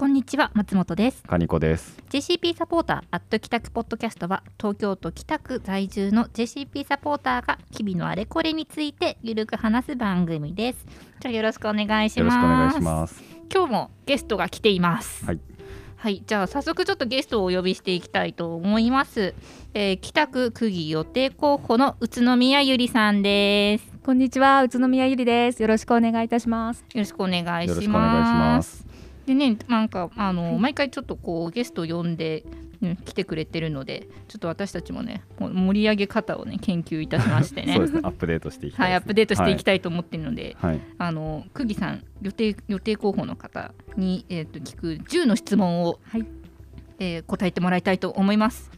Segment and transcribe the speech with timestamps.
[0.00, 1.22] こんにちは松本です。
[1.24, 2.02] カニコです。
[2.08, 10.86] JCP サポーターアット北区ポッドキャストは東京都北区在住の JCP サポーターが日々のあれこれについてゆるく話す番組です。
[11.20, 12.18] じゃあよろしくお願いします。
[12.18, 13.22] よろしくお願いします。
[13.54, 15.26] 今日もゲストが来ています。
[15.26, 15.40] はい。
[15.98, 19.34] はい、じゃあ早速ちょっとゲストをお呼びしていきたいと思います、
[19.74, 23.92] えー、北区区議予定候補の宇都宮ゆりさんです。
[24.02, 25.60] こんにちは、宇都宮ゆりです。
[25.60, 26.80] よろしくお願いいたします。
[26.94, 28.89] よろしくお願いします
[29.26, 32.44] でねなんかあの、毎回ちょっとこうゲスト呼んで、
[32.82, 37.74] うん、来てくれてるのでちょっと私たちもね盛り上げ方をね研究いたしましてね。
[37.76, 38.00] そうですね。
[38.02, 39.04] アップデートしていきたはいい、ですね。
[39.04, 40.80] アップデートしていきたいと思ってるので、はい、はい。
[40.98, 46.26] あの久喜さん予定予定候補の方に、えー、と聞く10の質問を、はい。
[46.98, 48.70] えー答えてもらいたいと思います。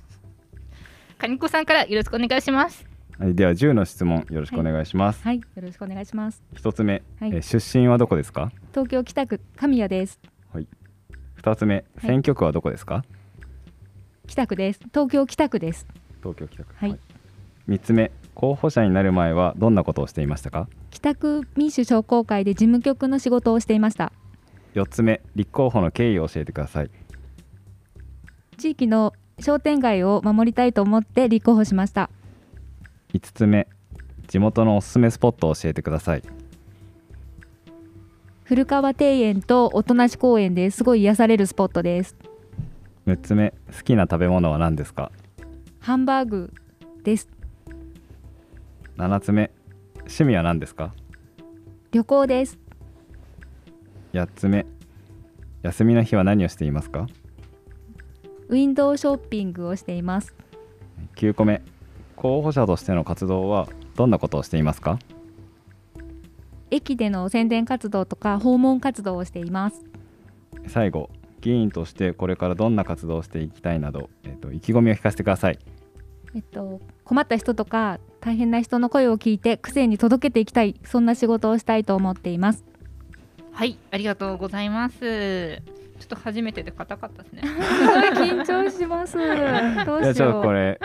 [1.19, 2.87] カニコさんからよろしくお願いします。
[3.19, 6.43] はい、では10の質問よろしくお願いします、はい、よろしくお願いします。
[6.55, 7.31] 一つ目、はい。
[7.35, 8.51] えー出身はどこですか？
[8.71, 10.32] 東京北区神谷です。
[11.35, 13.05] 二つ目選挙区はどこですか、
[14.27, 14.81] 北区です。
[14.93, 15.87] 東京北区です。
[16.21, 16.75] 東京北区。
[16.77, 16.99] はい。
[17.67, 20.69] 三つ目候補者になる前はどんなことをしていましたか？
[20.91, 24.13] 北区民主商工会で事務局の仕事をしていました。
[24.75, 26.91] 四つ目立候補の経緯を教えてください。
[28.59, 32.11] 地域の商店街を守りたいと思って立候補しました。
[33.13, 33.69] 五つ目
[34.29, 36.23] 地元のおすすめスポットを教えてください
[38.53, 42.15] 古川庭園と音無公園ですごい癒されるスポットです。
[43.07, 45.11] 六つ目好きな食べ物は何ですか？
[45.81, 46.53] ハンバーグ
[47.03, 47.31] です。
[48.97, 49.51] 七つ目
[50.01, 50.93] 趣味は何ですか？
[51.93, 52.59] 旅行です。
[54.13, 54.67] 八つ目
[55.63, 57.07] 休みの日は何をしていますか？
[58.49, 60.35] ウィンドウショッピングをしています。
[61.17, 61.63] 9個目
[62.17, 63.67] 候補者としての活動は
[63.97, 64.99] どんなことをしていますか？
[66.73, 69.85] 駅での宣伝活動とか訪問活動をしています。
[70.67, 75.59] 最後議員としてこれからどんな活動をしていきたいなど、えっと意気込みを聞かせてください
[76.35, 82.65] えっと、困った人とか大変な人の声を聞いて区政に届けていきたいそんな仕事をしたいと思っています
[83.53, 84.99] はい、ありがとうございます。
[84.99, 87.43] ちょっと初めてで硬かったですね。
[88.17, 89.19] 緊張します
[89.85, 90.81] どうしようちょっとこれ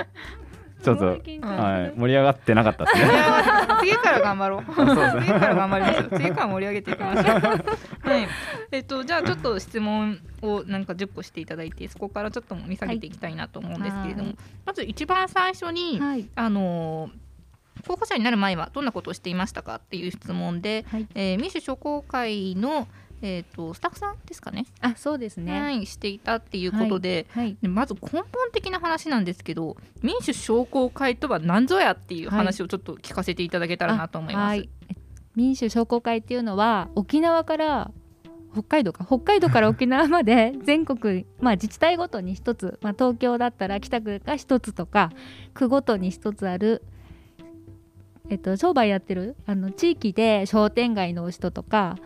[0.84, 3.04] ちょっと、緊はい、盛り上がってなかったですね
[3.80, 4.64] 次から頑張ろう。
[4.66, 6.10] 次から頑張りましょう。
[6.20, 7.26] 次から盛り上げていきましょう。
[8.08, 8.28] はい。
[8.72, 14.38] えっとじゃあちょっと質問をなんか10個していただいてそこからちょっと見下げていきたいなと思うんですけれども、はい。
[14.66, 16.28] まず一番最初に、はい。
[16.36, 17.12] あのー
[17.86, 21.08] 候補者になる前はどんなことをしていましたかっていう質問で、はい。
[21.16, 22.88] えー民主商工会の
[23.22, 24.66] えっ、とスタッフさんですかね。
[24.82, 25.60] あそうですね。
[25.60, 34.46] はいしていたっていうことで、はいでまず根本的な話なんですけど民主商工会とは何ぞやっていう話をちょっと聞かせていただけたらなと思います。
[34.46, 34.70] はい。
[35.36, 37.92] 民主商工会っていうのは沖縄から
[38.54, 45.12] 北海道か北海道から沖縄まで 全国、まあ、自治体ごとに一つ、まあ、東京だったら北区が一つとか
[45.54, 46.84] 区ごとに一つある、
[48.30, 51.98] えっと、商売やってるあの地域で商店街の人とか、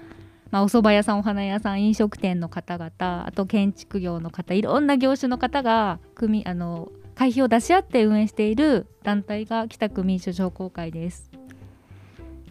[0.52, 11.30] まあ、お蕎麦屋さんお花屋さん飲食店の方々あと建築業の方いろんな業種の方が組あの会費を出し合って運営している団体が北区民主商工会です。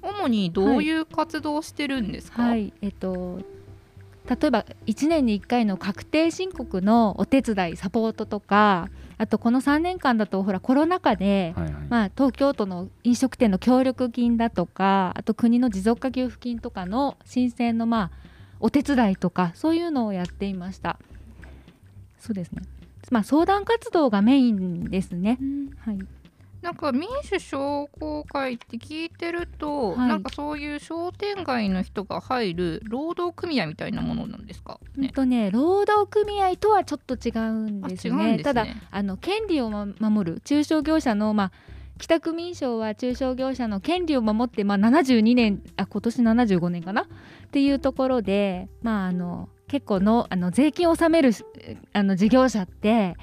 [0.02, 3.40] 主にどういう活動をしてるんですか、はい、えっと
[4.28, 8.88] 例えば1年に1回の確定申告のお手伝いサポートとか
[9.20, 18.10] あとこの3年間だとほらコロナ禍で、はいはい、まあ、東京都の飲食店の協力金だとかあと国の持続化給付金とかの申請のまあ
[18.60, 20.98] お手伝いとかそういうのをやっていました。
[22.18, 22.62] そうですね。
[23.10, 25.38] まあ相談活動がメインですね、
[25.80, 25.98] はい、
[26.62, 30.08] なんか民主商工会って聞いてると、はい。
[30.08, 38.36] なんかそういう商店街の人が入る労働組合みたいなものなんですか、うんね、とね労働組合とはちょっと違うんですね。
[38.36, 38.42] ね。
[38.42, 41.52] ただあの権利を、ま、守る中小業者の、まあ、
[41.98, 47.02] 北区民省は中小業者の権利を守って、まあ、72年あ今年75年かな？
[47.02, 47.06] っ
[47.50, 51.32] ていうところで、まあ、あの結構のあの税金を納める
[51.92, 53.16] あの事業者って、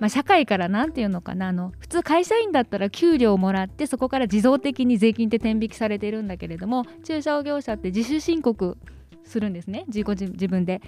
[0.00, 8.78] まあ、社会からなんていうのかなあの普通会社員だったら給料をもらってそこから自動的に税金って天引きされてるんだけれども中小業者って自主申告
[9.24, 10.80] するんですね自己自自分で。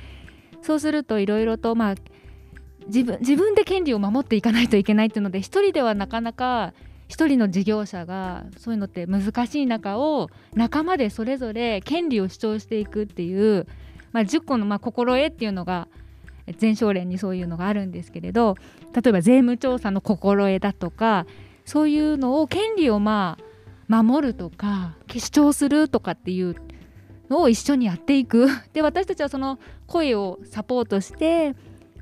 [0.63, 1.95] そうするといろいろとまあ
[2.87, 6.73] 自分自分で権利を守っていかないといけないっていうので一人ではなかなか
[7.09, 13.67] 一人の事業者がそういうのって難しい中を仲間でそれぞれ権利を主張していくっていう、
[14.13, 15.89] まあ、10個のまあ心得っていうのが
[16.61, 18.57] 前奨連にそういうのがあるんですけれど
[18.95, 21.27] 例えば税務調査の心得だとか
[21.65, 23.39] そういうのを権利をま
[23.89, 26.57] あ守るとか主張するとかっていう
[27.29, 31.55] のを一緒にやっていくで私たちはその声をサポートして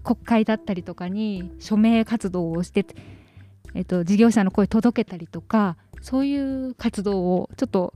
[0.02, 2.86] 国会だったりとかに署名活動をして、
[3.74, 7.92] えっと、事業者の声届けたりとかそういう活動をちょっと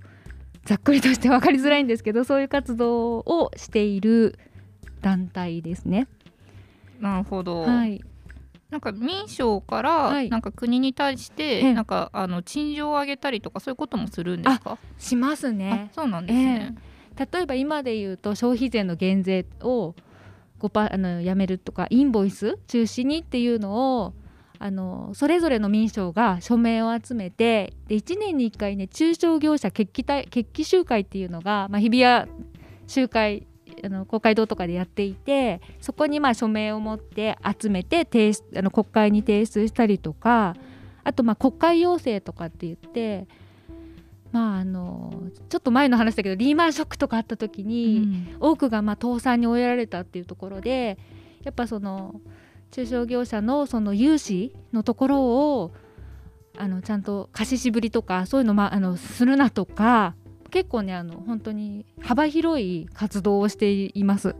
[0.64, 4.38] ざっくりとして分かりづらいんですけどそういう活動をしている
[5.00, 6.08] 団体ですね。
[7.00, 8.00] なるほど、はい、
[8.70, 14.78] なんか民商からなんか国に対してなんかあの陳情を上げたりとかそういうこともするんですか？
[14.98, 15.90] しますね。
[15.94, 16.74] そうなんですね、
[17.16, 19.94] えー、例えば今で言うと消費税の減税を
[20.60, 24.14] 5あのやめるとかインボイス中止にっていうのを
[24.58, 32.30] あのそれぞれの民商が署名を集めてで1年に1回ね中小業者決起決起集会っていうのが、まあ、日比谷
[32.86, 33.46] 集会
[33.84, 40.56] あの公会堂とかでやっていてそこにまあ署名を持って集めて提出あの国会に提出したりとか
[41.04, 43.26] あとまあ国会要請とかって言って
[44.32, 45.12] まああの
[45.48, 50.98] ちょっと前の話だけどリーマンショックとかあった時に、うん、多くがまあ倒産に追いやられたっていうところで
[51.44, 52.20] やっぱその
[52.70, 55.22] 中小業者のその融資のところ
[55.60, 55.72] を
[56.56, 60.14] あのちゃんと貸し渋りとかそういうの,、まあのするなとか
[60.54, 64.36] 結構ねあの本当に幅広い活動をしています。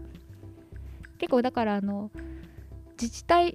[1.18, 2.12] 結構だからあの
[2.92, 3.54] 自治体っ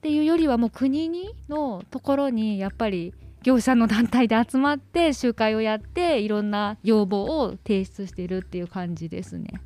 [0.00, 3.12] ていうよりはもう国にのところにやっぱり
[3.42, 9.60] 業者の団体で集まって集会をやっていろんな要望を提出しているっていう感じですね。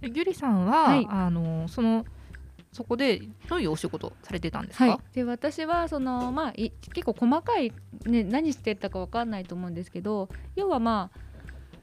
[0.00, 2.06] ゆりさんは、はい、あのその
[2.72, 3.20] そこで
[3.50, 7.72] どういうお仕事されてたんですか、はい、で私はその、まあ、結構細かい、
[8.06, 11.23] ね、何してたか分かんないと思うんですけど要はまあ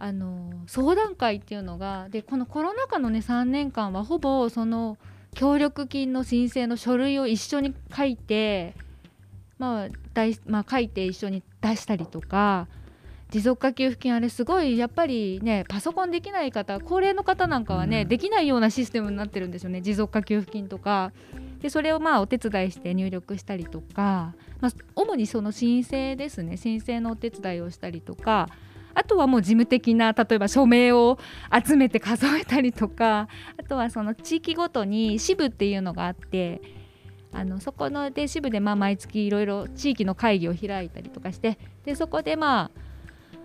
[0.03, 4.98] あの相談会っていうのがでこのコロナ禍のね3年間はほぼその
[5.36, 8.74] 協力金の申請の書類を一緒に書いて、
[9.59, 9.88] まあ
[10.48, 12.68] まあ、書いて一緒に出したりとか
[13.30, 21.13] 持続化給付金あれすごいやっぱりねパソコンできない方高齢の方なんかはね、うん、できないようなシステムになってるんですよね持続化給付金とか。
[21.62, 28.50] でそれをまあお手伝いして入力したりとか、まあ、主にその申請ですね申請のお手伝いをしたりとか
[28.93, 31.17] あとはもう事務的な例えば署名を
[31.65, 33.27] 集めて数えたりとか
[33.57, 36.61] あとはその地域ごとに支部っていうのがあって
[37.33, 42.81] あのそこので支部でまあ毎月いろいろ地域の会議を開いたりとかしてでそこでまあ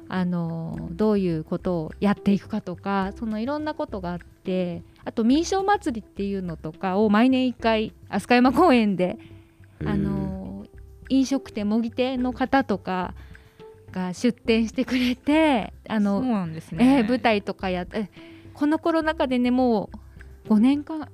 [0.09, 9.19] あのどういうことをやっていくかとかそのいろんなことがあってあと民商祭りっていうのとかを毎年1回飛鳥山公園で
[9.85, 10.65] あの
[11.09, 13.15] 飲食店模擬店の方とか
[13.97, 18.11] が出店してくれてあのそうなんですね、えー、舞台とかやって
[18.53, 19.89] このコロナ禍でねも
[20.45, 21.09] う5年間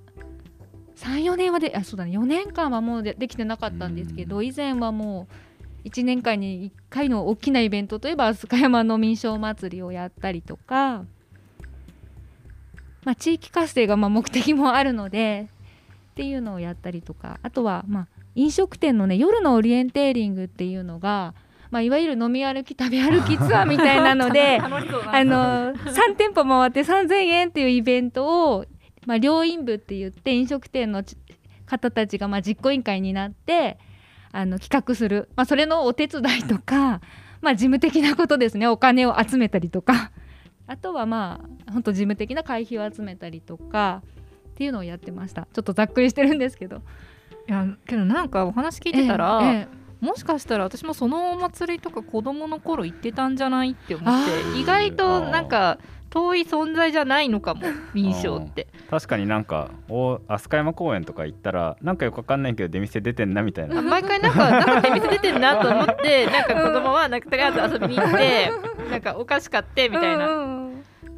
[0.96, 5.28] 34年はであそうだね4年間はもうでできてなかったんですけど以前はも
[5.84, 11.04] う1年間に1回の大きなイベントといえば飛鳥山の民商祭りをやったりとか、
[13.04, 15.48] まあ、地域活性がま目的もあるので
[16.12, 21.34] っていうのをやったりとかあとはま飲食店のね夜のオリエンテーリングっていうのが、
[21.72, 28.66] まあ、いわゆる飲み歩き食べ歩きツアーみたいなので あの3店舗回って3000円っていうイベントを、
[29.06, 31.02] まあ、両院部って言って飲食店の
[31.64, 33.78] 方たちがま実行委員会になって
[34.32, 37.00] あの企画する、まあ、それのお手伝いとか、
[37.40, 38.66] まあ、事務的なことですね。
[38.66, 40.12] お金を集めたりとか。
[40.66, 44.02] あとはまあ本当事務的な会費を集めたりとか
[44.50, 45.48] っていうのをやってました。
[45.52, 46.82] ちょっとざっくりしてるんですけど。
[47.48, 55.78] いやけどなんかお話聞いてたら、えええもしかしたら私もそのお祭りとか子供の頃行ってたんじゃないって思って意外となんか
[56.10, 57.62] 遠い存在じゃないのかも
[57.94, 58.66] 民商って。
[58.90, 63.80] 確かになんかお飛鳥山公園とか行ったらなんかよくわかんないけど出店出てんなみたいな。
[63.80, 68.50] 毎回なんか なんか出店出てんなと思って なんか子供はなんかとりあえず遊びに行って
[68.90, 70.26] なんかお菓子買ってみたいな。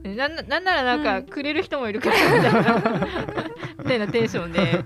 [0.05, 2.61] ななんならなんかくれる人もいるからみたいな、
[3.81, 4.85] みたいなテンションで、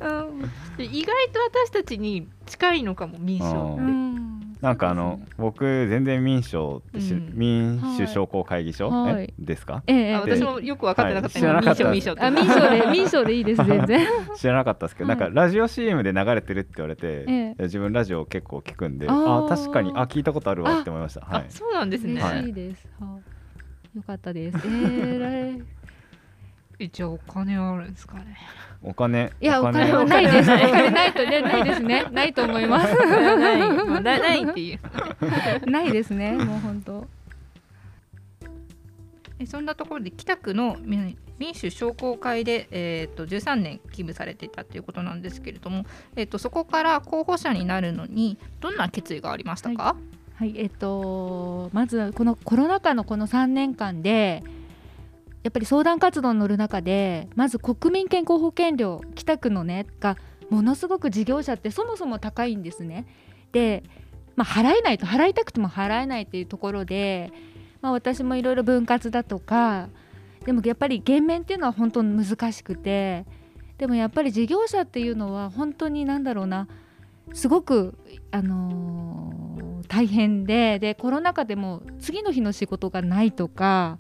[0.85, 4.29] 意外と私たちに近いのかも民商って。
[4.61, 14.07] なんかあの、僕全然民商ってし、うん、民主商工会議所、はい、ですか、ええ、私もよく分かってなかった、はい、民商民商あ民商で 民商でいいです全然。
[14.37, 21.21] 知らなかったですけど、なんかラジオ CM で流れてるって言われて、ええ、自分ラジオ結構聞くんであ確かにあ聞いたことあるわって思いました。
[21.21, 21.45] はい。
[21.51, 22.15] そうなんですね。
[22.21, 23.19] 嬉しいです、は
[23.95, 24.59] よかったです。
[24.65, 25.65] えー、
[26.81, 28.37] えじゃあお金あるんですかね
[28.83, 29.93] お金いやお金。
[29.93, 30.51] はないです。
[30.53, 32.07] お金ないとねないですね。
[32.13, 32.95] ないと思います。
[32.95, 33.59] ない。
[34.03, 34.81] ないっていう。
[35.71, 37.07] ないですねもう本当。
[39.41, 41.17] えそんなところで北区の民
[41.55, 45.85] 主商工会で、えーと、13年勤務されていたということなんですけれども、
[46.17, 49.95] えーと、そこから候補者になるのにどんな決意がありましたか、
[50.35, 54.43] はい、はい、えっ、ー、とまずこのコロナ禍のこの3年間で
[55.43, 60.17] やっぱり相談活動に乗る中でまず国民健康保険料北区のねが
[60.51, 63.07] ものすごく事業者ってそもそも高いんですね。
[63.53, 63.83] で、
[64.37, 67.33] まあ、払えないと払いたくても払えないっていうところで、
[67.81, 69.89] まあ、私もいろいろ分割だとか
[70.45, 73.27] でもやっぱり減免っていうのは本当に難しくて
[73.79, 76.69] でもやっぱり事業者っていうのは本当に何だろうな
[77.35, 77.95] すごく、
[78.31, 83.99] あのー、大変ででコロナ禍でも次の日の仕事がないとか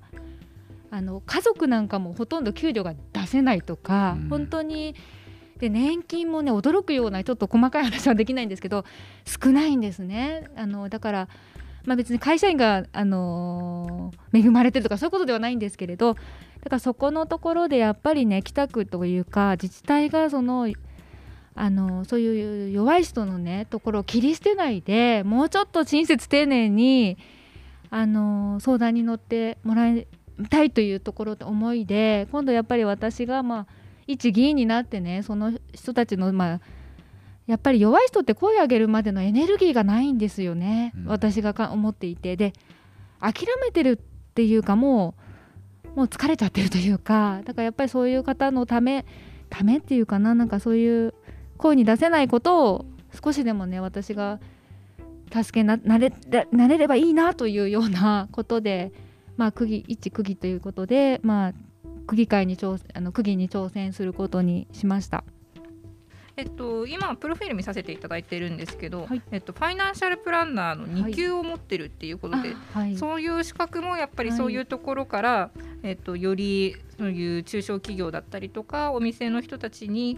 [0.90, 4.94] あの家族なんかもほとんど給料が出せないとか、うん、本当に
[5.58, 8.84] で年金もね驚くようなちょっと細かい話はできないんですけど
[9.24, 10.48] 少ないんですね。
[10.56, 11.28] あのだから
[11.88, 16.22] まあ、別に会社員が、あのー、恵まれてるとかそういうことではないんですけれどだか
[16.72, 20.70] らそこのところでやっぱりね北区というか自治体がその
[21.54, 27.16] あのそういう弱い人のねところを切り捨てないでもうちょっと親切丁寧に
[27.90, 30.06] あの相談に乗ってもらい
[30.50, 33.66] たいというところと思いで今度やっぱり私がまあ
[34.06, 36.60] 一議員になってねその人たちのまあ
[37.46, 42.36] やっぱり弱い人って声を上げるまでのエネルギーがないんですよね、うん、私が思っていて。
[42.36, 42.52] で
[43.20, 43.96] 諦めてるっ
[44.34, 45.14] ていうかも
[45.94, 49.04] うもう疲れちゃってるというかだからやっぱりそういう方のため
[49.50, 51.14] ためっていうかななんかそういう
[51.56, 52.86] 声に出せないことを
[53.24, 54.38] 少しでもね私が
[55.32, 56.12] 助けななれ
[56.52, 58.92] なれればいいなというようなことで、
[59.38, 61.52] まあ、区議一区議ということで、まあ、
[62.06, 65.24] 区議会に挑あの区議に挑戦することにしました。
[66.36, 80.16] えっと、今プロフィール見させていただいてるんですけど、はい、えっと、ファイナンシャルプランナーの2級を持ってるっていうことで、はい、そういう資格もやっぱりそういうところから、はい、えっと、よりそういう中小企業だったりとかお店の人たちに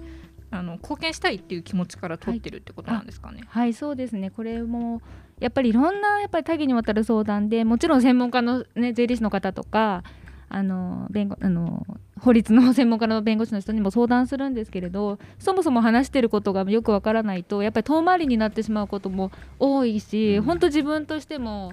[0.50, 3.40] あの貢献したいっていう気持ちから取ってるってことなんですかね。
[3.48, 4.30] はい、そうですね。
[4.30, 5.00] これも
[5.40, 10.04] やっぱりいろんなやっぱり多岐にわたる相談でもちろん専門家の、ね、税理士の方とか
[10.48, 11.86] あの弁護あの
[12.18, 21.72] 法律の 専門家の弁護士の人にも相談するんですけれどそもそも話してることがよくわからないとやっぱり遠回りになってしまうことも多いし、うん、本当自分としても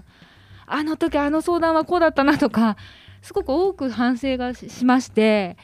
[0.65, 2.77] あの時あの相談はこうだったなとか
[3.21, 5.57] すごく多く反省がしまして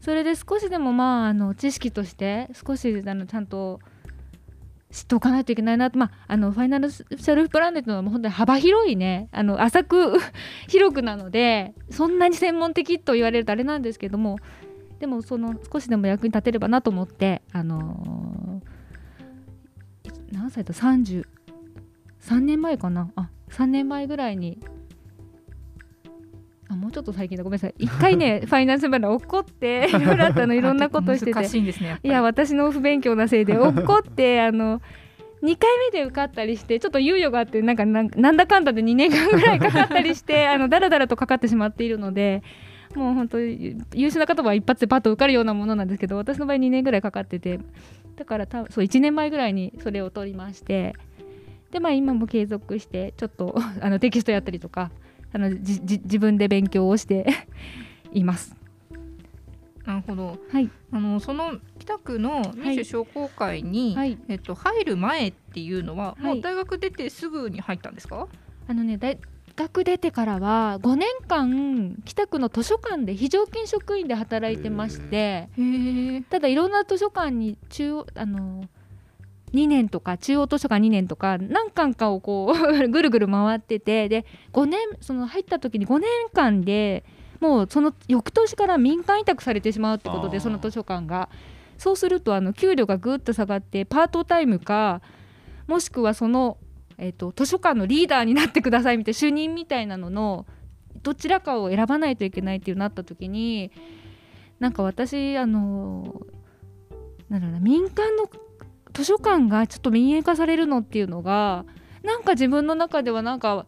[0.00, 3.80] それで少しでもまああの知識として少しあのちゃんと
[4.90, 10.18] 知っておかないといけないなと、まあ、あのファイナルシャルフプラネットは本当に幅広いねあの浅く
[10.68, 14.38] 広くなのでそんなに専門的と言われるとあれなんですけども
[14.98, 21.24] でもその少しでも役に立てればなと思ってあのー、何歳だ？33
[22.40, 23.10] 年前かな？
[23.14, 24.58] あ3年前ぐらいに
[26.70, 27.42] あもうちょっと最近だ。
[27.42, 27.74] ごめんなさい。
[27.78, 31.58] 一回ね ファイナンスマナー怒っていろいろあったのいろんなことしてて。
[31.58, 34.80] いね、いや私の不勉強なせいで 怒ってあの
[35.42, 42.42] 2回目で受かったりしてちょっと猶予があってなんかなんだかんだで2年間ぐらいかかったりして あのだらだらとかかってしまっているので
[42.94, 43.76] もう本当優
[44.10, 47.58] 秀な方は一発でパッと受かるようなものなんですけど私の場合2年ぐらいかかってて
[48.16, 50.94] だから多分そう1年前ぐらいにそれを取りまして
[51.70, 54.90] でまあ今も継続してちょっとあのテキストやったりとか
[55.32, 57.26] あの自分で勉強をして
[58.12, 58.56] います。
[59.84, 60.38] なるほど。
[60.50, 60.70] はい。
[60.92, 68.28] あのその北区の民主商工会に、はい、えっと入る前っていうのは、はい、もう大学出てすぐに入ったんですか？
[68.68, 69.18] あのね大
[69.56, 75.48] 学出てからは5年間北区の図書館で非常勤職員で働いてまして、
[76.30, 78.68] ただいろんな図書館に中あの
[79.54, 82.54] 2年とか中央図書館2年とか何巻かをこう
[82.88, 87.04] ぐるぐる回っててで5年その入った時に5年間で
[87.40, 91.28] もうその翌年から民間委託されてしまうってことでその図書館が。
[91.80, 95.00] そうするとあの給料がぐっと下がってパートタイムか
[95.66, 96.58] もしくはその、
[96.98, 100.46] えーと、図書館のリーダーになってくださいみたいな主任みたいなのの
[101.02, 103.72] どちらかを選ばないといけないっていうなった時に
[104.58, 106.20] なんか私あの
[107.30, 108.28] なんだろうな民間の
[108.92, 111.64] 図書館がちょっと民営化されるのっていうのが
[112.02, 113.66] なんか自分の中ではなんか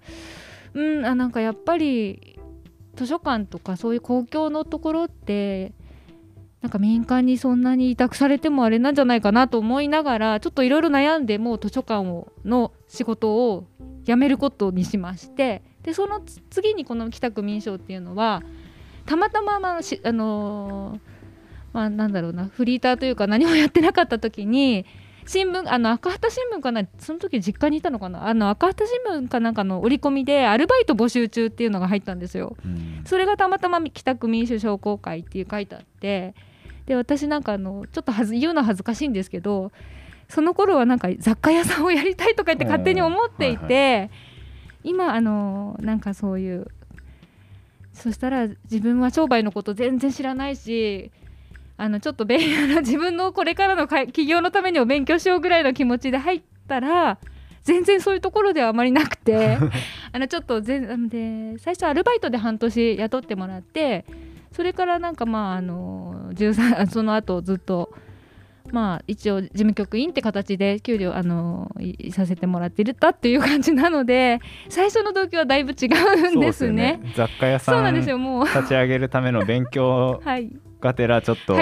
[0.74, 2.38] うんあなんかやっぱり
[2.94, 5.72] 図書館とかそういう公共のところって
[6.60, 13.66] なんか民間にそんなに委託されてもあれなんじゃないかなと思いながらちょっといろいろ悩んでもう図書館をの仕事を
[14.04, 18.42] 辞めることにしましてでその次にこの北区民賞っていうのは
[19.06, 21.00] たまたま、まああのー、
[21.72, 24.86] まあ、なんだろうなフリーターというか何もやってなかった時に
[25.26, 28.26] 新聞あの赤旗新聞かなその時実家にいたのかな？
[28.26, 32.56] あの赤旗新聞かなんかの折り込みでアルバイト募集中っていうのが入ったんですよ。
[32.64, 36.34] うん、それがたまたま北区民主商工会っていう書いてあって
[36.86, 39.70] で私なんかあのちょっとはず言うのは恥ずかしいんですけど
[40.28, 44.10] その頃はなんか雑貨屋さんをやりたいとか言って勝手に思っていて、はいはい、
[44.84, 46.66] 今あのなんかそういう
[47.92, 51.12] そしたら自分は商売のこと全然知らないし
[51.82, 57.18] あのちょっと自分のこれからの起業のためにお勉強しようぐらいの気持ちで入ったら
[57.64, 59.58] 全然そういうところではあまりなくて
[60.12, 64.04] あのちょっと全で最初アルバイトで半年雇ってもらって
[64.52, 67.92] それからなんかまああの13その後ずっと
[68.70, 71.68] まあ一応事務局員って形で給料あの
[72.12, 75.86] させてもらってるたっていう感じなので最初の動機はだいぶ違
[76.32, 77.00] うんですね。
[77.00, 77.12] すね。
[77.16, 78.06] 雑貨屋さん立
[78.68, 81.56] ち上げるための勉強 はいがてらちょっと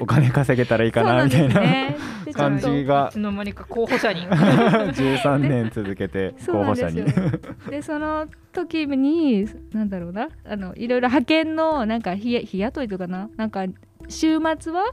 [0.00, 1.96] お金稼げたらいいかなみたいな、ね、
[2.34, 4.26] 感じがいつの間にか候補者に。
[4.28, 7.04] 13年続けて 候補者に。
[7.70, 13.64] でその時になんだろうなあのいろいろ派遣のなんか日日雇いとかななんか
[14.08, 14.92] 週末は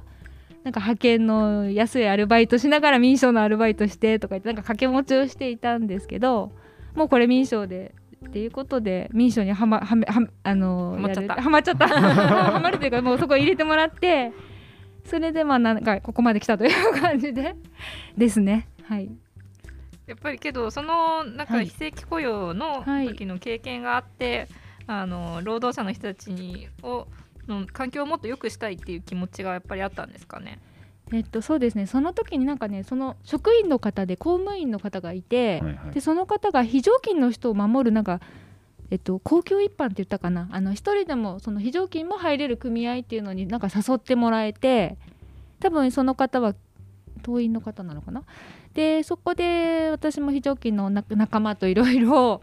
[0.64, 6.52] なんか派遣の安いアルバイトしながら民商のアルバイトしてとか言ってなんか掛け持ちをしていたんですけど
[6.96, 7.96] もうこれ民商で
[8.26, 11.42] っていうことで民商にはまははあのはまっちゃった。
[11.42, 11.88] はまっちゃった。
[11.88, 14.32] はまるというかもうそこ入れてもらって
[15.06, 17.56] それでまあなんかここまで来たという感じで。
[18.18, 18.68] ですね。
[18.84, 19.10] はい。
[20.08, 24.48] やっぱりけどそのなんか非正規雇用の時の経験があって、
[24.88, 27.08] はい、あの労働者の人たちにを
[27.48, 30.60] の環境をもっと良くしたいっていう気持ちがやっぱりあったんですかね。
[31.14, 31.88] えっと、そうですね。
[31.88, 38.22] その時になんかねその職員の方で公務員の方がいて、はいはい、でその方が非常勤の人を守るなんか、
[38.90, 40.48] えっと、公共一般って言ったかな。
[40.52, 44.98] あの一人でもその非常勤も入れる組合っていうのになんか誘ってもらえて
[45.60, 46.56] 多分その方は
[47.24, 48.24] 党員の方なのかな。
[48.74, 52.42] でそこで私も非常勤の仲間といろいろ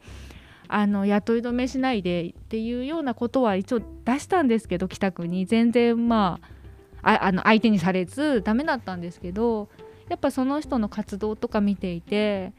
[0.68, 5.46] あの雇い止めしないでっていうようなことは一応出したんですけど北区に。
[5.46, 6.57] 全然まあ
[7.02, 9.68] ああの相手にされずダメだったんですけど
[10.08, 12.52] やっぱその人の活動とか見ていて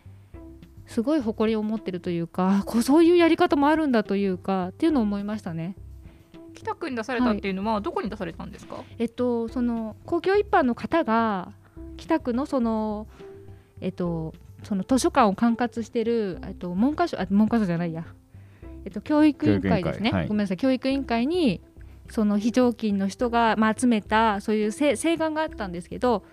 [0.86, 5.76] すごい誇りを持ってるというかこうそういうやり方もあるんだというかっていうのを思いましたね。
[6.56, 8.84] 北区に出されたっていうのは、はい、どこに出されたんですか？
[8.98, 11.54] えっとその公共一般の方が
[11.98, 13.08] 北区のその
[13.82, 14.34] えっと
[14.64, 18.04] その図書館を管轄してるえっと文科省あ文科省じゃないや、
[18.84, 20.58] えっと、教育委員会ですね、はい、ごめんなさい。
[20.58, 21.62] 教育委員会に
[22.10, 26.24] その非常勤の人が、ま、集めたそういう請願があったんですけど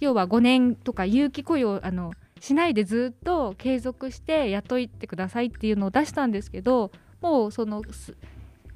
[0.00, 7.82] 要は5年とか有期雇用あのしないでずっと継続して雇いってくださいっていうのを出したんですけどもうその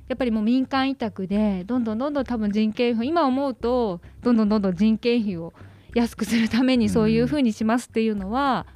[0.09, 5.53] やっぱりもう民間委託でどんどんどんどん多分人件費今思うとどんどんどんどん人件費を
[5.95, 8.67] 安くするためにそういうふうにしますっていうのは、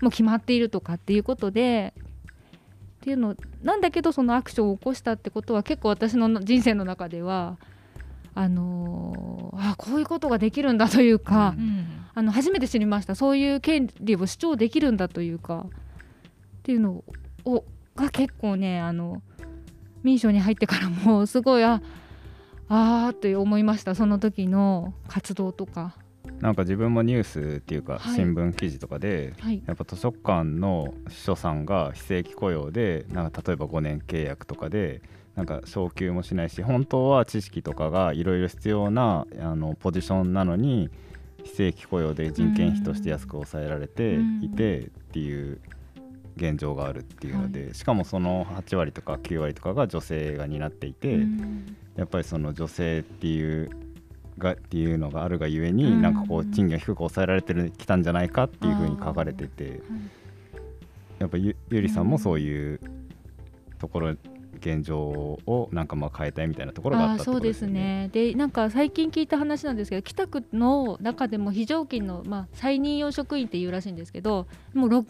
[0.00, 1.94] もう決まっているとかっていうことで
[3.04, 7.58] っていうのなんだけどそのアクションを起こしたってことは結構私の人生の中では
[8.34, 13.14] あのー、あこういうことができるんだというか、うん、あの初めて知りました。
[13.14, 15.70] そういう権利を主張できるんだというかっ
[16.62, 17.04] ていうの
[17.44, 17.64] を
[17.94, 19.20] が結構ねあの
[20.02, 21.82] 民賞に入ってからもすごいあ
[22.68, 23.94] あって思いました。
[23.94, 25.94] その時の活動とか。
[26.44, 35.00] なんか自分もニュースっていうか新聞記事とかで、はい、やっぱ図書館の秘書さんが非正規雇用でなんか例えば5年契約とかで
[35.36, 40.90] なんか昇給もしないし本当は知識とかがいろいろ必要なあのポジションなのに
[41.44, 45.58] 非正規雇用で人件費として安く抑えられていてっていう
[46.36, 51.20] 現状があるっていうので、しかもその8割とか9割とかが女性が担っていて、
[51.96, 53.70] やっぱりその女性っていう
[54.38, 59.80] がっていうのがあるがゆえに、うん、なんかこう賃金が低く抑えられてきたんじゃないかっていうふうに書かれてて、
[61.18, 62.80] やっぱゆゆりさんもそういう
[63.78, 64.14] ところ
[64.58, 68.08] 現状をなんかまあ変えたいみたいなところがあった、ね、そうですね。
[68.12, 75.06] でなんか最近聞いた話なんですけど北区の中でも非常勤の、まあ、再任用職員っていうらしいんですけどもう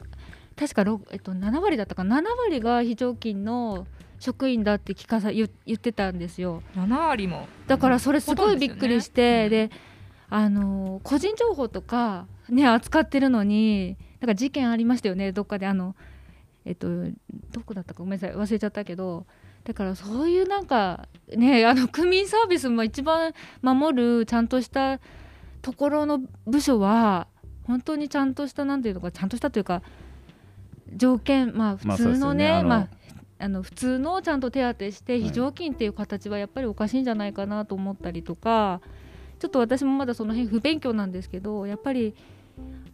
[0.57, 3.87] 確か、えっと、7割だったか7割が非常勤の
[4.25, 6.63] 職員だって聞かさ言言ってたんですよ。
[6.77, 7.47] 7割も。
[7.67, 9.71] だからそれすごいびっくりして、で、ね。
[10.31, 15.67] うん、あの個人情報とかね扱ってるのになんか事件ありましたよねどっかで。
[15.67, 15.95] あの
[16.65, 16.89] えっと
[17.53, 19.27] どこだったかごめんなさい忘れちゃったけど。
[19.65, 23.33] だからそういうなんかねあの区民サービスも一番
[23.63, 25.01] 守るちゃんとした
[25.63, 27.29] ところの部署は
[27.63, 29.83] 本当にちゃんとしたなんていうのかちゃんとしたというか
[30.95, 32.89] 条件まあ普通のね,、まああ
[33.49, 38.81] の普通のちゃんと手当てして非常勤っていう形はやっぱりおかしいんじゃないかなと思ったりとか
[39.39, 42.15] ちょっと私もまだその辺不勉強なんですけどやっぱり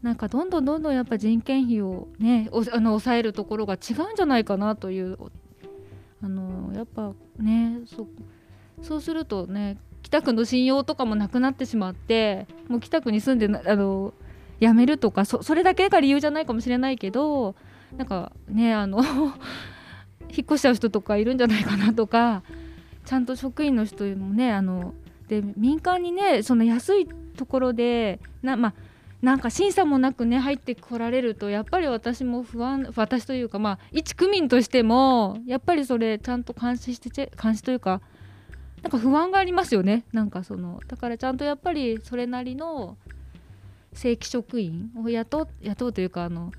[0.02, 5.18] なんかどんどんどんどんやっぱ人件費をねあの抑えるところが違うんじゃないかなという
[6.22, 8.08] あのやっぱねそ
[8.82, 14.14] そうするとね北区の信用とかもなくなってしまってもう北区に住んであの
[14.60, 17.54] 辞めるとかそれだけが理由じゃないかもしれないけど
[17.96, 19.02] なんかねあの
[20.36, 22.42] 引っ越しちゃう人とかいるんじゃないかなとか
[23.04, 24.94] ちゃんと職員の人もねあの
[25.28, 28.74] で民間にねその安いところでなまあ
[29.22, 38.00] なんか審査もなくね入ってこられるとやっぱり私も不安私というかまあ一区民としてもやっぱりそれちゃんと監視して監視というか
[38.82, 40.04] なんか不安がありますよね。
[40.12, 42.96] なんかそのだからちゃんとやっぱりそれなりの
[43.92, 46.52] 正規職員を雇雇うというかあの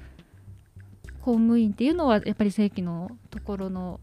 [1.22, 4.00] 公務員っていうのはやっぱり正規のところの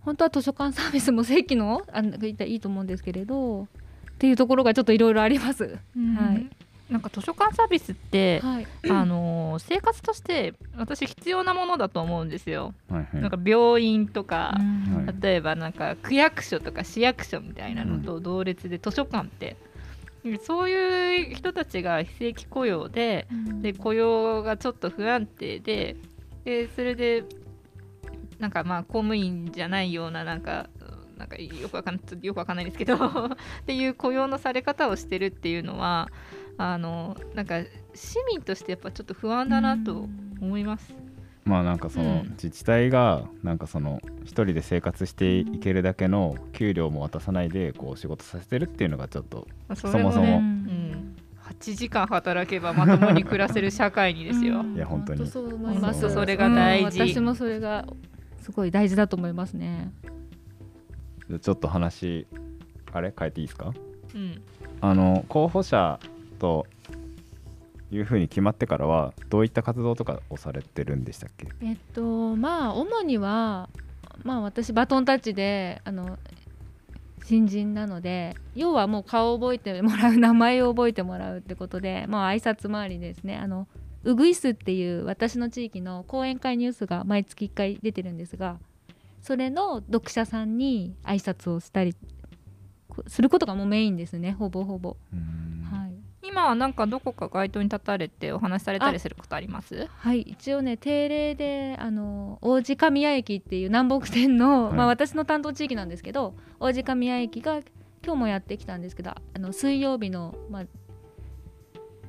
[0.00, 3.66] 本当は図書館サービスも正規のあいいと思うんですけれどっ
[4.18, 5.64] ていうところがちょっといろいろあります。
[5.64, 6.46] はい。
[6.90, 12.74] なんか図書館サービスって、はい、あの生活として私必要なものだと思うんですよ。
[12.90, 19.56] はいはい、なんか病院とか、うん、例えばなんか区役所とか市役所みたいなのと同列で図書館って、
[20.24, 25.96] うん、そういう人たちが非正規雇用でうん、で雇用がちょっと不安定で
[26.50, 27.22] でそれで
[28.40, 30.68] なんかまあ公務員じゃないようななんか
[31.16, 32.98] なんかよくわかんよくわかんないですけど っ
[33.66, 36.08] ていう雇用のされ方をしてるっていうのは
[36.58, 37.60] あのなんか
[37.94, 40.08] 市民としてやっぱちょっと不安だなと
[40.40, 40.92] 思います。
[41.44, 50.89] まあなんかその自治体がなんかその一人で生活していけるだけの給料も渡さないでこう仕事させてるっていうのがちょっとそもそも、うん、
[51.60, 54.64] 8時間働けばまともに暮らせる社会にですよ。
[54.74, 55.26] いや本当に。
[55.26, 56.10] そう思います。
[56.10, 57.86] それが大事、私もそれが
[58.40, 59.92] すごい大事だと思いますね。
[61.28, 62.26] じゃちょっと話
[62.92, 63.12] あれ？
[63.16, 63.72] 変えていいですか？
[64.14, 64.42] うん、
[64.80, 66.00] あの候補者
[66.38, 66.66] と
[67.92, 71.46] いうふうに決まってからはどういった活動とかをされてるんでしたっけ？
[71.62, 73.68] えっとまあ主には
[74.24, 76.18] まあ私バトンタッチであの
[77.30, 83.36] 新人なので要はもう顔を覚えてもらう名前を覚えてもらうってことでまあ挨拶回りですね。
[83.36, 83.68] あの
[84.02, 88.58] ウグイスっていう私の地域の講演会ニュースが毎月1回出てるんですが
[89.22, 91.94] それの読者さんに挨拶をしたり
[93.06, 94.32] することがもうメインですね。
[94.32, 94.96] ほぼほぼ。
[96.22, 99.88] 今はなんかどこか街頭に立たれてお話しされたりすることあります？
[99.90, 107.60] はい一応ね定例であの王子神谷駅っていう南北線の、はい、まあ、私の担当地域なんですけど王子神谷駅が
[108.04, 110.64] 今日もやってきたんですけどあの水曜日の、まあ、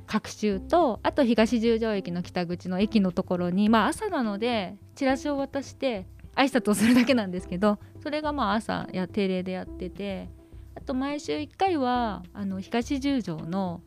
[0.06, 10.28] 各週とあと東十条駅の北口の駅のところに、まあ、朝なのでチラシを渡して挨拶をするだけなんですけどそれがまあ朝や定例でやってて
[10.74, 13.82] あと毎週1回はあの東十条の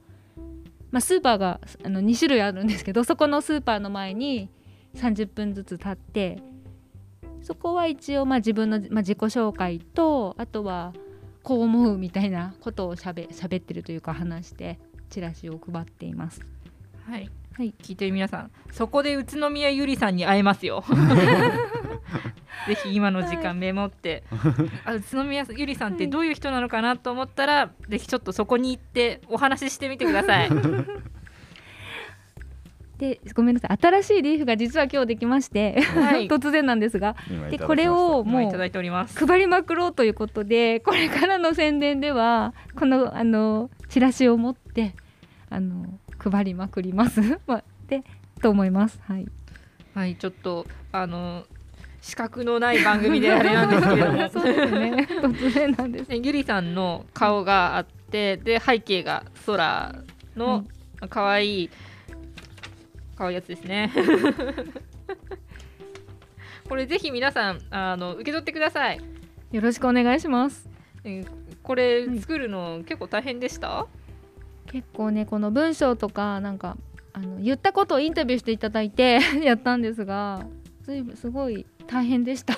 [0.96, 4.50] まあ、スーパーがあの2種類あるんですけどそこのスーパーの前に
[4.96, 6.42] 30分ずつ立って
[7.42, 10.94] そこは一応まあ自分の、まあ、自己紹介とあとは
[11.44, 14.80] こう思うみたいなことをしゃべべってるというか話して
[15.10, 16.40] チラシを配っています。
[17.06, 20.84] はい、はい、聞いてる皆さんそこで宇都宮ゆりさんに会えますよ。
[22.68, 24.52] ぜひ今の時間メモって、はい、
[24.86, 30.50] あ宇都宮ゆりさんってどういう人なのかなと思ったら、はい、ぜひちょっとそこに行ってお話ししてみてください。
[32.98, 33.78] でごめんなさい。
[33.82, 37.16] 新しいリーフが実は今日できまして、はい、 突然なんですが
[37.50, 38.70] でこれをもう配
[39.40, 44.94] りまくろうということでこれからの宣伝ではこのあのチラシを持って
[45.50, 47.22] あの配りまくります。
[47.88, 48.04] で
[48.42, 49.00] と思います。
[49.08, 49.28] はい、
[49.94, 51.46] はい、ちょっとあの
[52.02, 54.30] 資格のない番組であれなんですけども。
[54.30, 55.08] そうですね。
[55.10, 59.96] 突然なんです、ね、ゆりさんの顔があってで背景が空
[60.36, 60.66] の
[61.10, 61.70] 可愛い
[63.16, 63.92] 可愛いやつですね。
[66.68, 69.00] これぜひ皆さんあの受け取ってください。
[69.52, 70.68] よろしくお願いします。
[71.62, 73.88] これ作るの結構大変でした、
[74.72, 76.78] 結構ねこの文章とかなんか
[77.14, 80.46] あの言ったことをインタビューしていただいて やったんですが
[81.16, 82.56] すごい大変でした。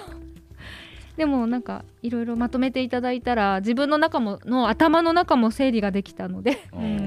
[1.16, 6.60] でもなんかいろいろまとめていただいたら自分の中もの頭の中も整理ができたので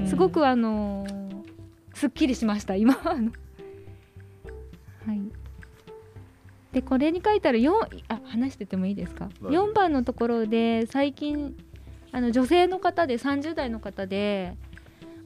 [0.05, 1.43] すごくあのー、
[1.93, 2.95] すっきりしました今。
[3.03, 3.21] は
[5.13, 5.21] い。
[6.73, 7.71] でこれに書いてある4
[8.07, 11.55] あ話しててもいいですか？4番のところで最近
[12.13, 14.55] あの女性の方で30代の方で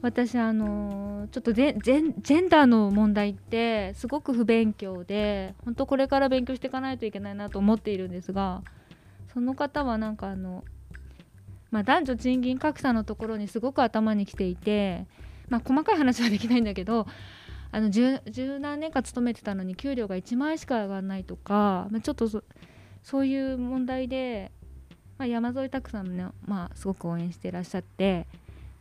[0.02, 8.62] 私あのちょっとジェンダーの問題ってすごく不勉強で本当これから勉強していかないといけないなと思っているんですが
[9.32, 10.64] その方はなんかあの、
[11.70, 15.06] まあ、男女賃金格差のところにすごく頭にきていて、
[15.48, 17.06] まあ、細かい話はできないんだけど
[17.72, 18.20] あの十
[18.60, 22.28] 何年間勤めてたのに給料が1万円しか上がらないとか、まあ、ちょっと
[23.02, 24.52] そういう問題で、
[25.18, 28.26] まあ、山添拓さんも、ね、まあ、すごく応援していらっしゃって。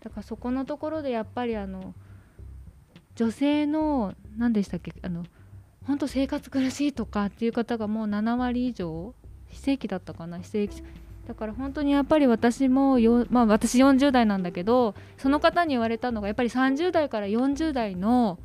[0.05, 1.95] だからそこのところでやっぱりあの
[3.15, 5.25] 女性の何でしたっけあの
[5.87, 9.15] 本当生活苦しいとかっていう方がもう7割以上
[9.49, 10.83] 非正規だったかな非正規
[11.27, 18.37] だから本当にやっぱり私もよ、まあ、私40代なんだけどその方に言われたのがやっぱり30代から40代の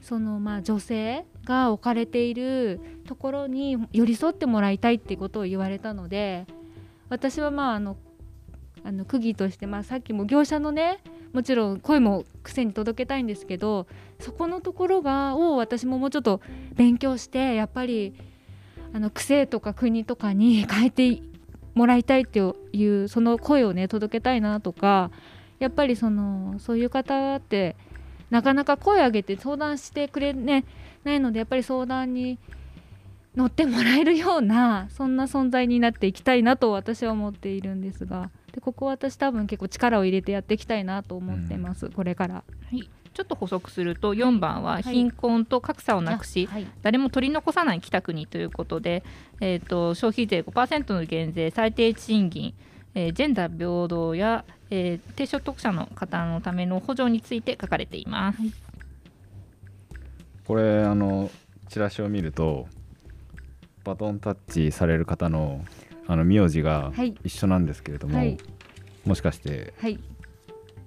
[0.00, 6.46] そのまあ女性が置かれているところに寄り添ってもらいたいっていうことを言われたので
[7.10, 7.98] 私はまああの
[8.84, 10.98] あの区議として、まあ、さっきも業者のね
[11.32, 13.86] もちろん声も癖に届けたいんですけど
[14.20, 16.40] そこのところがを私ももうちょっと
[16.74, 18.14] 勉強してやっぱり
[18.92, 21.22] あの癖とか国とかに 変えて
[21.74, 22.40] もらいたいって
[22.72, 25.10] いうその声をね届けたいなとか
[25.58, 27.76] やっぱりそのそういう方って
[28.30, 30.64] なかなか声上げて相談してくれ、ね、
[31.04, 32.38] ないのでやっぱり相談に
[33.36, 38.30] 乗ってもらえるようなそんな存在になっていきたいなと私は思っているんですが。
[38.52, 42.34] でここ私多分結構力を入れてやっていきたいなと思ってます、うん、これから。
[42.34, 42.88] はい。
[43.14, 49.04] ちょっと補足すると4番は貧困と格差をなくし、はい、誰も取り残さない北国ということで、
[49.40, 52.54] えーと、消費税5%の減税最低賃金、
[52.94, 58.40] えー、ジェンダー平等や、えー、低所得者の方のための補助について書かれています。
[58.40, 58.52] はい、
[60.46, 61.30] これあの
[61.68, 62.66] チラシを見ると
[63.84, 65.62] バトンタッチされる方の
[66.06, 66.92] あの名字が
[67.24, 68.38] 一緒なんですけれども、はい、
[69.04, 69.98] もしかして、はい、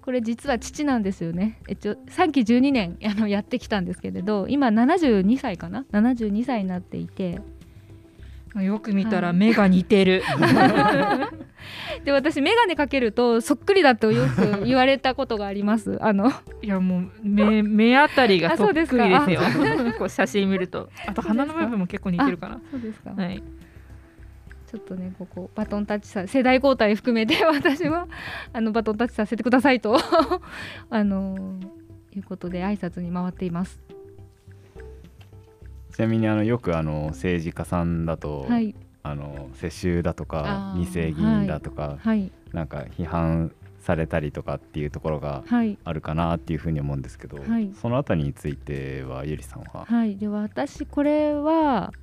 [0.01, 1.59] これ実は父なんですよね。
[1.67, 7.41] えっと3期12年 あのやってきたんですけれど今72歳かな？72歳になっていて。
[8.61, 11.29] よく見たら目が似てる、 は
[12.01, 15.97] い、で私眼鏡かけるとそっくりだとよく言われたことがあります。
[16.01, 16.31] あの。
[16.61, 19.41] いやもう目目あたりがそっくりですよ。
[19.97, 20.89] こう写真見ると。
[21.05, 22.61] あと鼻の部分も結構似てるかな。
[22.71, 23.11] そうですか。
[23.11, 23.43] はい
[24.75, 28.09] ちょっとねここバトンタッチさ世代交代含めて 私は
[28.51, 29.97] あのバトンタッチさせてくださいと
[30.89, 31.57] あの
[32.13, 33.81] いうことで挨拶に回っています。
[35.93, 45.45] ちなみにあのよくあの政治家さんだと、はい、あの世襲だとか二世議員だとか、はい、なんか批判されたりとかっていうところが
[45.85, 49.85] あるかなっていうふうに思うんですけど、はい、そのあたりについてはゆりさんは？
[49.85, 51.93] はい、で私これは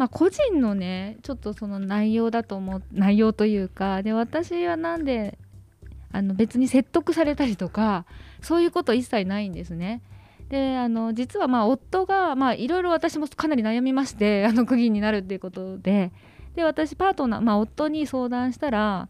[0.00, 5.36] まあ、個人のねちょっとその内容だと思う内容というかで私はなんで
[6.10, 8.06] あの別に説得されたりとか
[8.40, 10.00] そういうこと一切ないんですね。
[10.48, 16.12] であの実はまあ夫がいろいろ私もかなり悩みまして あの区議になるっていうことで
[16.54, 19.06] で私パートナー、まあ、夫に相談したら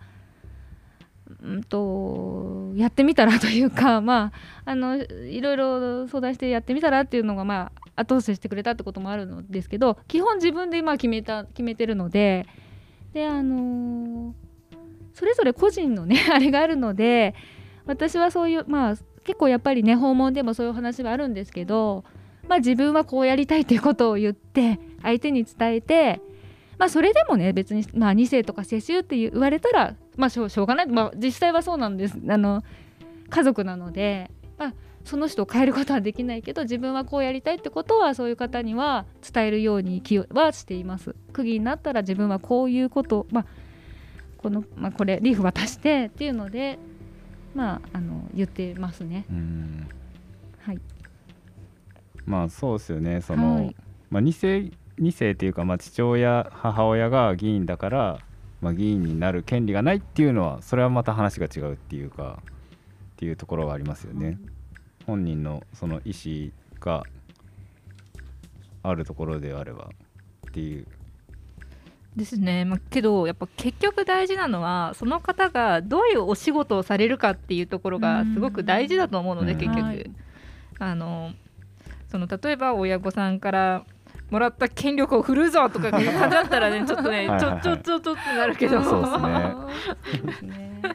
[1.41, 4.33] うんとやってみたらというかま
[4.65, 12.47] ああのいろいろ相談してやってみたらっていうのがまあ後押ししてくれたってこともあるんですけど基本自分で今決めた決めてるので
[13.13, 14.33] であのー、
[15.15, 17.35] それぞれ個人のね あれがあるので
[17.87, 22.05] 私はそういうまあ結構やっぱりね訪問でもそういう話はあるんですけど
[22.49, 26.21] まあ自分はこうやりたいっていうことを言って相手に伝えて
[26.79, 32.19] まあそれでもね別にまあ2世とか世襲って言われたらまあしょうがない、まあ、実際はそうなんです。
[32.29, 32.63] あの
[33.31, 41.15] 家族なので、まあ、その人を変えることはできないけど自分はこうやりたいってことはそういう方には伝えるように気はしています。
[41.33, 43.47] 区議になったら自分はこういうことまあ
[44.39, 46.79] この、まあ、これリーフ渡してっていうので
[47.55, 49.25] まああの言ってますね。
[50.61, 50.81] はい。
[52.27, 53.21] まあそうですよね。
[53.21, 53.77] その、はい、
[54.11, 58.19] まあ、2世2世っていうか、まあ、父親母親が議員だから、
[58.61, 64.39] まあ、議員になる権利がないっていうのはそれはまた話が違うっていうかっていうところがありますよね。
[65.07, 67.05] 本人のその意思が
[68.83, 69.91] あるところであれば
[70.49, 70.87] っていう。
[72.17, 80.11] ですね、まあ、けどやっぱ結局大事なのはその方がどういうお仕事をされるかっていうところがすごく大事だと思うので、結局、はい、
[80.81, 81.31] あの
[82.09, 83.85] その例えば親御さんから
[84.31, 88.83] もらった権力を振るぞとか感じだったらね ちょっとねちょちょちょちょってなるけど。
[88.83, 89.03] そう
[90.27, 90.83] ですね。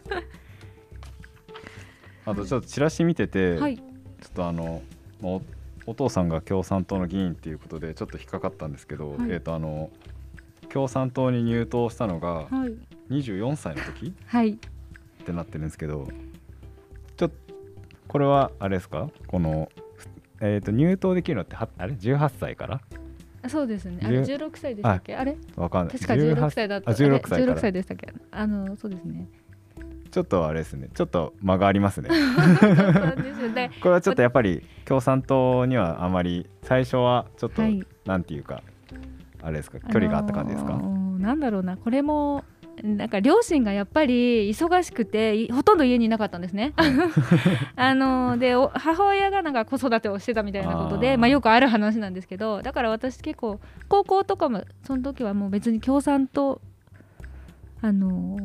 [2.26, 3.80] あとちょっとチラシ見てて、はい、
[4.26, 4.82] ちょっとあの、
[5.22, 5.40] まあ、
[5.86, 9.92] お父さんが共産党の議員っていうことでちょっと引っかかったんですけど、はい、えっ、とあの
[10.70, 12.48] 共産党に入党したのが
[13.12, 14.56] 24歳の時、はい、っ
[15.24, 16.08] てなってるんですけど
[17.18, 17.36] ちょっと
[18.08, 19.10] これはあれですか？
[19.28, 19.70] この、
[20.42, 22.82] えー、と入党できるのってはあれ？18歳から？
[23.48, 24.00] そうですね。
[24.04, 25.16] あれ16歳でしたっけ？
[25.16, 25.38] あれ？
[25.56, 26.00] わかんない。
[26.00, 26.90] 確か16歳だった。
[26.92, 27.44] あ、16歳。
[27.44, 28.12] 16歳でしたっけ？
[28.32, 29.28] あのそうですね。
[30.16, 30.88] ちょっとあれですね。
[30.94, 32.08] ちょっと間がありますね。
[33.84, 38.64] これはちょっとやっぱり共産党にはあまり最初はちょっと、はい、なんていうか
[39.44, 42.46] あれですか距離があった感じですか、あのー、なんだろうなこれも
[42.82, 46.72] なんか両親がやっぱり忙しくてほとんど家にいなかったんですね。
[47.76, 56.62] あので母親がなんか子育てをしてたみたいなことでまあ、よくある話なんですけどだから私結構高校とかもその時はもう別に共産党
[57.82, 58.38] あの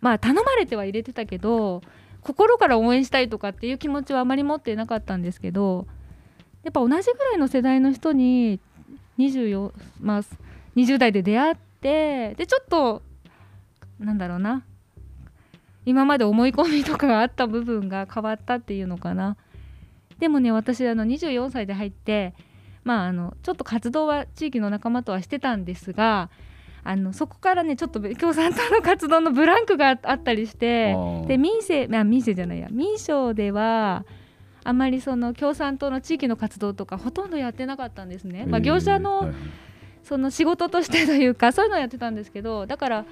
[0.00, 1.82] まあ頼まれては入れてたけど
[2.22, 5.86] 心から応援したいとかっていう気持ちはあまり持ってなかったんですけど
[6.64, 8.60] やっぱ同じぐらいの世代の人に
[9.18, 10.22] 24、まあ、
[10.74, 13.02] 20代で出会ってでちょっと
[14.00, 14.64] なんだろうな
[15.84, 19.36] 今まで思い込みとかがあった部分が変わったっていうのかな。
[20.18, 22.34] でもね私あの24歳で入って
[22.82, 26.30] まああのちょっと活動は地域の仲間とはしてたんですが
[26.88, 30.94] あのそこからねちょっと共産党の活動のブランクがあったりして
[31.26, 32.68] で民生あ民生じゃないや。
[32.70, 34.04] 民省では
[34.62, 38.46] あまりその共産党の地域の活動とかほとんどやってなかったんですね。
[38.46, 39.32] まあ、業者の、
[40.02, 43.04] その仕事としてというかそういうのをやってたんですけどだから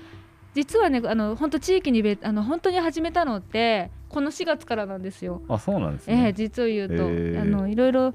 [0.55, 5.43] 実はねあの本当地域にあの本当に始めたのってこの4月からなんですよ。
[5.49, 8.15] あそうなんですね、えー、実を言うと、えー、あのいろいろ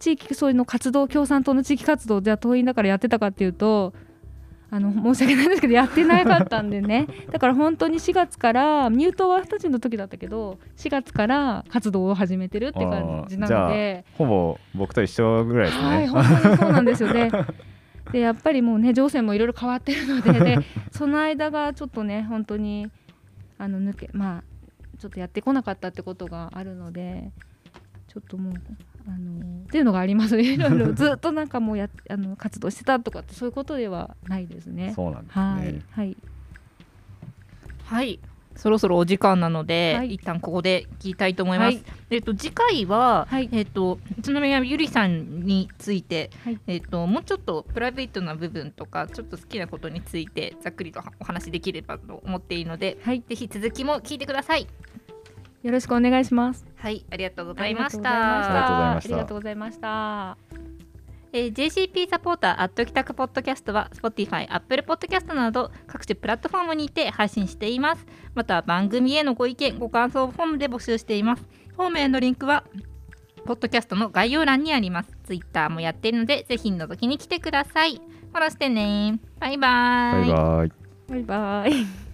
[0.00, 3.92] 地域そういうの活動共産党の地域活動じゃあ党員だからやってたかっていうと
[4.70, 7.06] あの申し訳ないんですけどやってなかったんでね。
[7.32, 14.04] だから本当に4月から入党は二十歳の時だったけど4月から活動を始めてるって感じなので。
[14.14, 15.84] ほぼ僕と一緒ぐらいですね。
[15.84, 17.30] はい本当にそうなんですよね。
[18.12, 20.58] でやっぱりもうね情勢もいろいろ変わってるのでで
[20.92, 22.90] その間がちょっとね本当に
[23.58, 24.42] あの抜けまあ
[24.98, 27.30] ちょっとやってこなかったってことがあるので
[28.08, 28.54] ちょっともう
[29.08, 30.38] あのっていうのがあります。
[30.40, 34.92] いろいろずっとなんかもうや あの活動してたとかってそういうことではないですね。
[34.94, 35.42] そうなんですね。
[35.44, 36.16] はい、はい、
[37.84, 38.20] はい、
[38.54, 41.76] そろそろお時間なので、はい、一旦ここで聞きたいと思います。
[41.76, 54.66] はい、えっ、と次回は、はい、えっ、と宇都宮ゆりさんについて、はい、えっ、ともうちょっとプライベートな部分とかちょっと好きなことについてざっくりとお話できればと思っているので、はい、ぜひ続きも聞いてください。
[55.62, 56.64] よろしくお願いします。
[56.76, 58.96] はい、ありがとうございました。
[58.96, 60.36] ありがとうございました。
[61.32, 68.06] えー、JCP サポーターアット帰宅ポッドキャストは Spotify、Apple Podcast など各種プラットフォームにて配信しています。
[68.34, 71.42] また番組へのご意見、ご感想フォームで募集しています。
[71.76, 72.64] フォームへのリンクは
[73.44, 75.10] ポッドキャストの概要欄にあります。
[75.24, 77.96] Twitter もやっているのでぜひ覗きに来てください。
[77.96, 79.18] フォローしてね。
[79.38, 80.28] バイバイ。
[80.28, 80.72] バイバイ。
[81.08, 82.07] バイバイ。